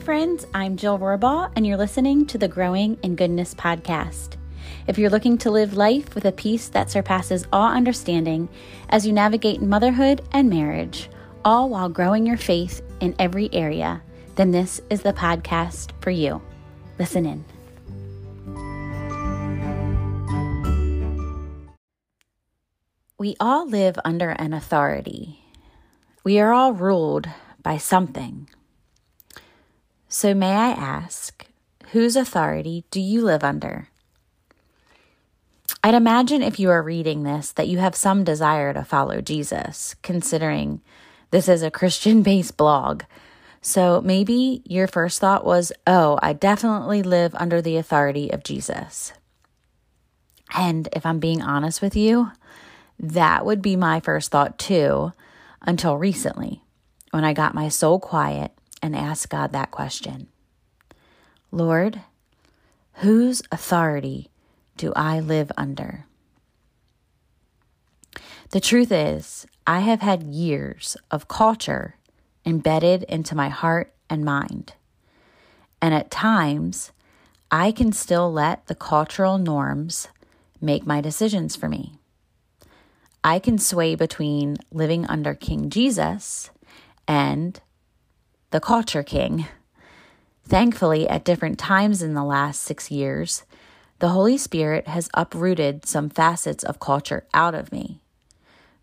[0.00, 0.46] friends.
[0.54, 4.36] I'm Jill Rohrbaugh, and you're listening to the Growing in Goodness podcast.
[4.86, 8.48] If you're looking to live life with a peace that surpasses all understanding
[8.88, 11.10] as you navigate motherhood and marriage,
[11.44, 14.02] all while growing your faith in every area,
[14.36, 16.40] then this is the podcast for you.
[16.98, 17.44] Listen in.
[23.18, 25.44] We all live under an authority.
[26.24, 27.28] We are all ruled
[27.62, 28.48] by something.
[30.12, 31.46] So, may I ask,
[31.92, 33.90] whose authority do you live under?
[35.84, 39.94] I'd imagine if you are reading this that you have some desire to follow Jesus,
[40.02, 40.80] considering
[41.30, 43.04] this is a Christian based blog.
[43.62, 49.12] So maybe your first thought was, oh, I definitely live under the authority of Jesus.
[50.52, 52.32] And if I'm being honest with you,
[52.98, 55.12] that would be my first thought too,
[55.62, 56.64] until recently
[57.12, 58.50] when I got my soul quiet
[58.82, 60.28] and ask God that question
[61.52, 62.00] Lord,
[62.94, 64.30] whose authority
[64.76, 66.06] do I live under?
[68.50, 71.96] The truth is, I have had years of culture
[72.44, 74.74] embedded into my heart and mind.
[75.80, 76.92] And at times,
[77.50, 80.08] I can still let the cultural norms
[80.60, 81.94] make my decisions for me.
[83.22, 86.50] I can sway between living under King Jesus
[87.06, 87.60] and
[88.50, 89.46] the culture king.
[90.44, 93.44] Thankfully, at different times in the last six years,
[94.00, 98.00] the Holy Spirit has uprooted some facets of culture out of me.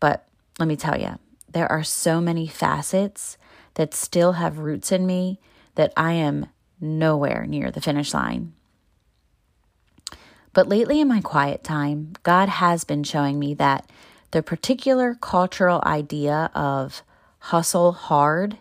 [0.00, 0.26] But
[0.58, 1.18] let me tell you,
[1.50, 3.36] there are so many facets
[3.74, 5.38] that still have roots in me
[5.74, 6.46] that I am
[6.80, 8.54] nowhere near the finish line.
[10.52, 13.88] But lately, in my quiet time, God has been showing me that
[14.32, 17.02] the particular cultural idea of
[17.38, 18.58] hustle hard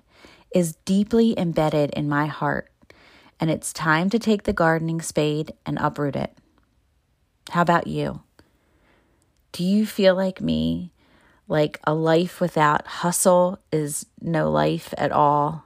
[0.53, 2.71] is deeply embedded in my heart,
[3.39, 6.37] and it's time to take the gardening spade and uproot it.
[7.49, 8.21] How about you?
[9.51, 10.91] Do you feel like me,
[11.47, 15.65] like a life without hustle is no life at all?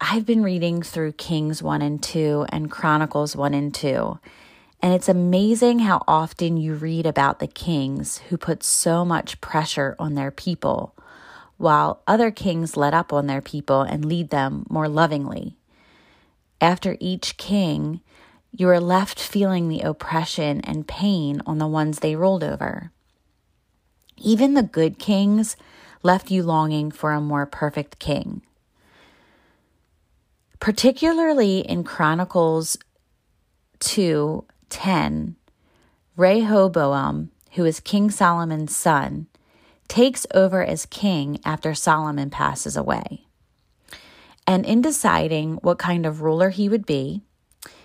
[0.00, 4.18] I've been reading through Kings 1 and 2 and Chronicles 1 and 2,
[4.82, 9.94] and it's amazing how often you read about the kings who put so much pressure
[9.98, 10.96] on their people
[11.60, 15.58] while other kings let up on their people and lead them more lovingly.
[16.58, 18.00] After each king,
[18.50, 22.92] you are left feeling the oppression and pain on the ones they ruled over.
[24.16, 25.58] Even the good kings
[26.02, 28.40] left you longing for a more perfect king.
[30.60, 32.78] Particularly in Chronicles
[33.80, 35.36] 2:10,
[36.16, 39.26] Rehoboam, who is King Solomon's son,
[39.90, 43.26] takes over as king after Solomon passes away.
[44.46, 47.22] And in deciding what kind of ruler he would be,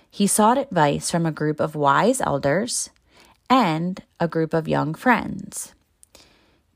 [0.09, 2.91] he sought advice from a group of wise elders
[3.49, 5.73] and a group of young friends.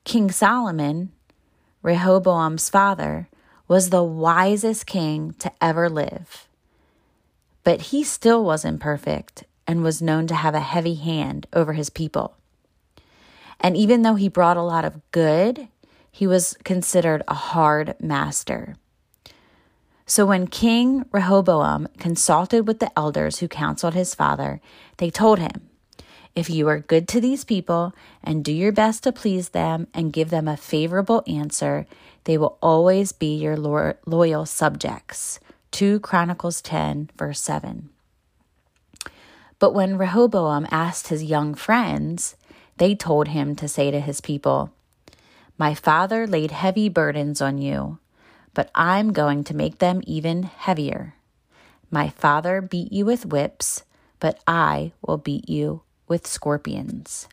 [0.03, 1.11] King Solomon,
[1.83, 3.29] Rehoboam's father,
[3.67, 6.47] was the wisest king to ever live.
[7.63, 11.91] But he still wasn't perfect and was known to have a heavy hand over his
[11.91, 12.38] people.
[13.59, 15.67] And even though he brought a lot of good,
[16.11, 18.75] he was considered a hard master.
[20.05, 24.59] So when King Rehoboam consulted with the elders who counseled his father,
[24.97, 25.69] they told him,
[26.35, 27.93] If you are good to these people
[28.23, 31.85] and do your best to please them and give them a favorable answer,
[32.23, 35.39] they will always be your loyal subjects.
[35.71, 37.89] 2 Chronicles 10, verse 7.
[39.59, 42.35] But when Rehoboam asked his young friends,
[42.79, 44.71] they told him to say to his people,
[45.57, 47.99] My father laid heavy burdens on you,
[48.53, 51.15] but I'm going to make them even heavier.
[51.91, 53.83] My father beat you with whips,
[54.19, 57.27] but I will beat you with scorpions.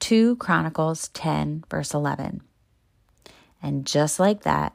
[0.00, 2.42] 2 Chronicles 10, verse 11.
[3.62, 4.74] And just like that,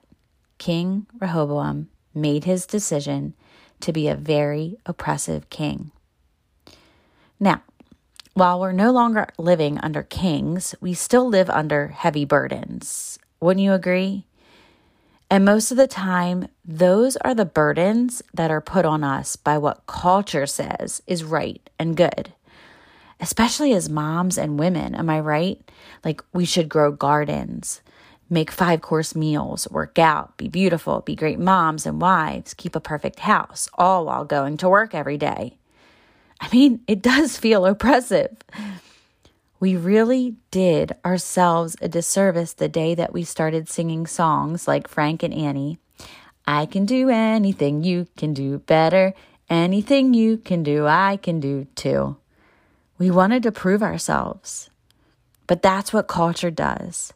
[0.58, 3.34] King Rehoboam made his decision
[3.82, 5.92] to be a very oppressive king.
[7.40, 7.62] Now,
[8.38, 13.18] while we're no longer living under kings, we still live under heavy burdens.
[13.40, 14.28] Wouldn't you agree?
[15.28, 19.58] And most of the time, those are the burdens that are put on us by
[19.58, 22.32] what culture says is right and good.
[23.20, 25.60] Especially as moms and women, am I right?
[26.06, 27.82] Like, we should grow gardens,
[28.30, 32.80] make five course meals, work out, be beautiful, be great moms and wives, keep a
[32.80, 35.57] perfect house, all while going to work every day.
[36.40, 38.38] I mean, it does feel oppressive.
[39.60, 45.24] We really did ourselves a disservice the day that we started singing songs like Frank
[45.24, 45.80] and Annie.
[46.46, 49.14] I can do anything you can do better.
[49.50, 52.18] Anything you can do, I can do too.
[52.98, 54.70] We wanted to prove ourselves.
[55.48, 57.14] But that's what culture does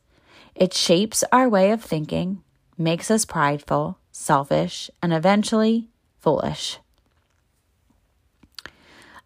[0.54, 2.44] it shapes our way of thinking,
[2.78, 5.88] makes us prideful, selfish, and eventually
[6.20, 6.78] foolish.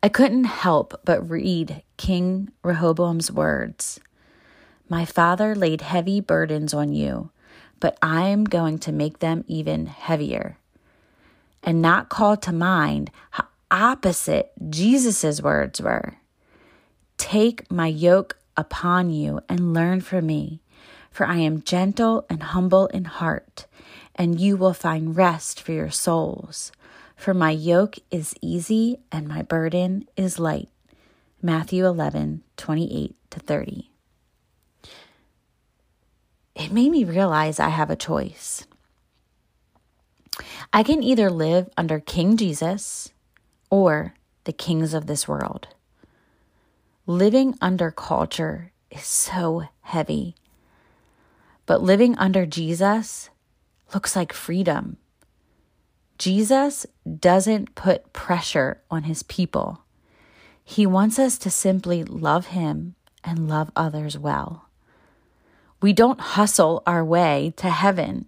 [0.06, 4.00] I couldn't help but read King Rehoboam's words
[4.88, 7.32] My father laid heavy burdens on you,
[7.80, 10.60] but I am going to make them even heavier.
[11.64, 16.18] And not call to mind how opposite Jesus' words were
[17.18, 20.62] Take my yoke upon you and learn from me,
[21.10, 23.66] for I am gentle and humble in heart,
[24.14, 26.72] and you will find rest for your souls.
[27.16, 30.70] For my yoke is easy and my burden is light.
[31.42, 33.92] Matthew 11, 28 to 30.
[36.56, 38.66] It made me realize I have a choice.
[40.74, 43.12] I can either live under King Jesus
[43.70, 44.16] or
[44.46, 45.68] the kings of this world.
[47.06, 50.36] Living under culture is so heavy,
[51.66, 53.30] but living under Jesus
[53.94, 54.98] looks like freedom.
[56.18, 56.86] Jesus
[57.20, 59.82] doesn't put pressure on his people.
[60.64, 64.70] He wants us to simply love him and love others well.
[65.82, 68.28] We don't hustle our way to heaven.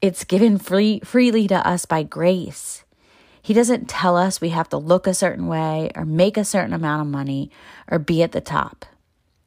[0.00, 2.84] It's given free, freely to us by grace.
[3.42, 6.74] He doesn't tell us we have to look a certain way or make a certain
[6.74, 7.50] amount of money
[7.90, 8.84] or be at the top.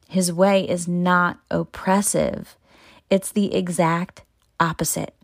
[0.08, 2.56] His way is not oppressive,
[3.10, 4.22] it's the exact
[4.58, 5.14] opposite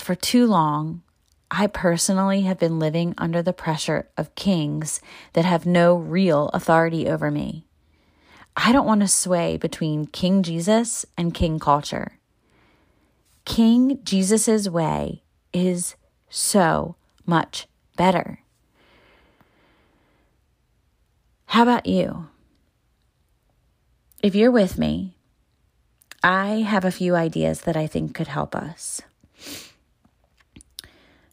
[0.00, 1.02] for too long,
[1.50, 5.00] I personally have been living under the pressure of kings
[5.34, 7.64] that have no real authority over me.
[8.56, 12.18] I don't want to sway between King Jesus and King culture.
[13.44, 15.22] King Jesus' way
[15.52, 15.94] is
[16.28, 16.96] so
[17.26, 17.66] much
[17.96, 18.40] better.
[21.46, 22.28] How about you?
[24.22, 25.16] If you're with me,
[26.24, 29.00] I have a few ideas that I think could help us.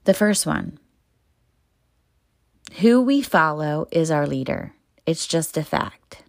[0.06, 0.80] The first one
[2.80, 4.74] who we follow is our leader.
[5.06, 6.24] It's just a fact.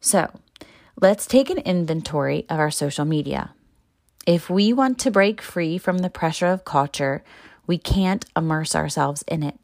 [0.00, 0.30] So
[1.00, 3.54] let's take an inventory of our social media.
[4.26, 7.24] If we want to break free from the pressure of culture,
[7.66, 9.58] we can't immerse ourselves in it.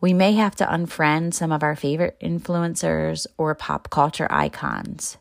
[0.00, 5.16] We may have to unfriend some of our favorite influencers or pop culture icons.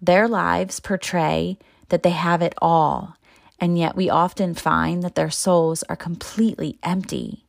[0.00, 1.58] Their lives portray
[1.90, 3.16] that they have it all
[3.60, 7.44] and yet we often find that their souls are completely empty.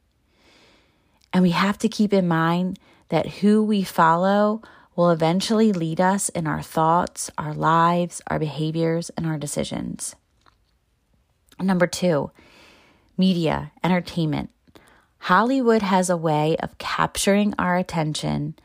[1.34, 2.78] And we have to keep in mind
[3.10, 4.62] that who we follow
[4.96, 10.16] will eventually lead us in our thoughts, our lives, our behaviors, and our decisions.
[11.60, 12.32] Number two,
[13.18, 14.50] media, entertainment.
[15.20, 18.56] Hollywood has a way of capturing our attention,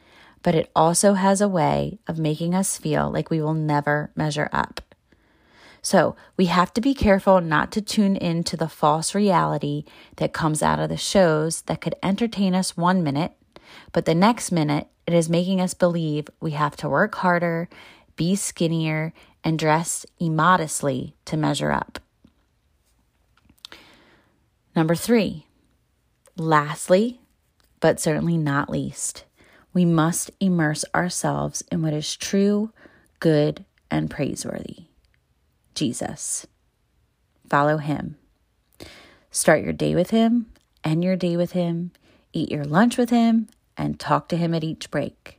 [0.43, 4.49] but it also has a way of making us feel like we will never measure
[4.53, 4.81] up.
[5.83, 9.85] So we have to be careful not to tune into the false reality
[10.17, 13.33] that comes out of the shows that could entertain us one minute,
[13.93, 17.69] but the next minute it is making us believe we have to work harder,
[18.17, 19.13] be skinnier,
[19.45, 22.01] and dress immodestly to measure up.
[24.75, 25.47] Number three,
[26.37, 27.21] lastly,
[27.81, 29.25] but certainly not least,
[29.73, 32.73] we must immerse ourselves in what is true,
[33.21, 34.87] good, and praiseworthy.
[35.77, 36.47] Jesus.
[37.49, 38.17] Follow him.
[39.31, 40.47] Start your day with him,
[40.83, 41.93] end your day with him,
[42.33, 45.39] eat your lunch with him, and talk to him at each break.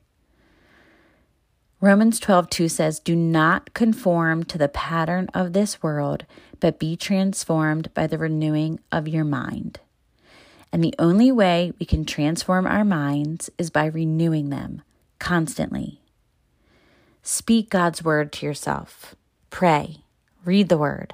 [1.81, 6.25] Romans 12, 2 says, Do not conform to the pattern of this world,
[6.59, 9.79] but be transformed by the renewing of your mind.
[10.71, 14.81] And the only way we can transform our minds is by renewing them
[15.19, 16.01] constantly.
[17.21, 19.15] Speak God's word to yourself.
[19.49, 20.03] Pray
[20.45, 21.13] read the Word,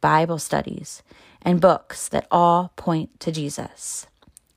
[0.00, 1.02] Bible studies,
[1.40, 4.06] and books that all point to Jesus.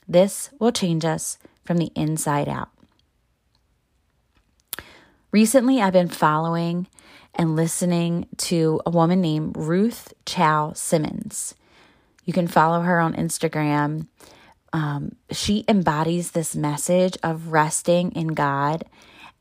[0.08, 2.70] This will change us from the inside out.
[5.32, 6.88] Recently, I've been following
[7.34, 11.56] and listening to a woman named Ruth Chou Simons.
[12.24, 14.08] You can follow her on Instagram.
[14.72, 18.86] Um, she embodies this message of resting in God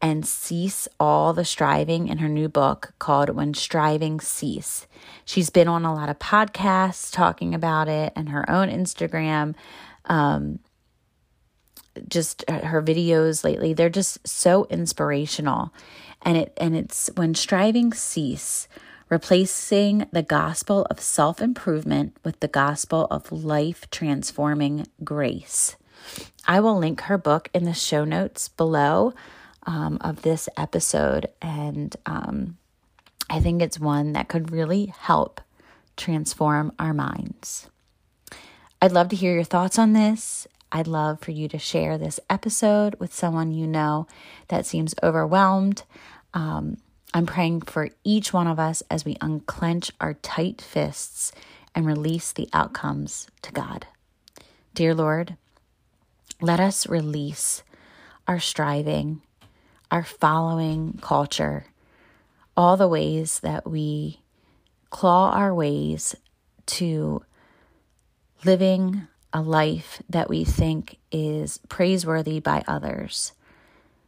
[0.05, 4.87] and cease all the striving in her new book called When Striving Cease.
[5.25, 9.55] She's been on a lot of podcasts talking about it and her own Instagram.
[10.05, 10.59] Um,
[12.07, 15.73] just her videos lately they're just so inspirational
[16.23, 18.67] and it and it's when striving cease
[19.09, 25.77] replacing the gospel of self improvement with the gospel of life transforming grace.
[26.47, 29.15] I will link her book in the show notes below
[29.67, 32.59] um, of this episode, and um,
[33.31, 35.41] I think it's one that could really help
[35.97, 37.69] transform our minds.
[38.83, 40.47] I'd love to hear your thoughts on this.
[40.71, 44.07] I'd love for you to share this episode with someone you know
[44.49, 45.85] that seems overwhelmed.
[46.35, 46.79] Um,
[47.15, 51.31] I'm praying for each one of us as we unclench our tight fists
[51.75, 53.87] and release the outcomes to God.
[54.75, 55.37] Dear Lord,
[56.41, 57.63] let us release
[58.27, 59.23] our striving,
[59.95, 61.67] our following culture,
[62.57, 64.19] all the ways that we
[64.91, 66.17] claw our ways
[66.67, 67.23] to
[68.45, 73.35] living a life that we think is praiseworthy by others.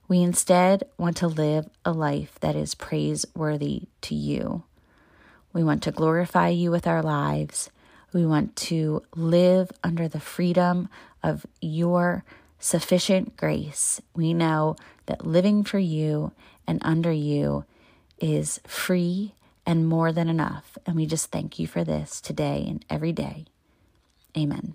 [0.08, 4.64] We instead want to live a life that is praiseworthy to you.
[5.52, 7.70] We want to glorify you with our lives.
[8.12, 10.88] We want to live under the freedom
[11.22, 12.24] of your
[12.58, 14.00] sufficient grace.
[14.16, 14.74] We know
[15.06, 16.32] that living for you
[16.66, 17.64] and under you
[18.18, 19.34] is free
[19.64, 20.78] and more than enough.
[20.86, 23.46] And we just thank you for this today and every day.
[24.36, 24.74] Amen.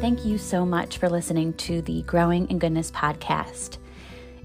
[0.00, 3.76] Thank you so much for listening to the Growing in Goodness podcast.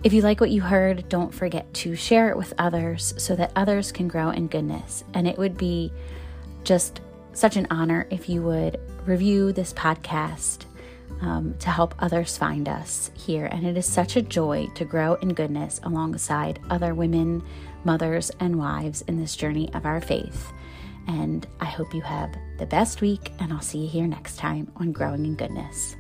[0.04, 3.54] If you like what you heard, don't forget to share it with others so that
[3.56, 5.06] others can grow in goodness.
[5.14, 5.94] And it would be
[6.66, 7.00] just
[7.36, 10.66] such an honor if you would review this podcast
[11.22, 13.46] um, to help others find us here.
[13.46, 17.44] And it is such a joy to grow in goodness alongside other women,
[17.84, 20.52] mothers, and wives in this journey of our faith.
[21.08, 24.72] And I hope you have the best week, and I'll see you here next time
[24.78, 25.96] on Growing in Goodness.